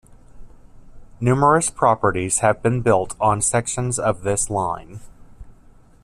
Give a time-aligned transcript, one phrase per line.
[1.19, 5.01] Numerous properties have been built on sections of this line.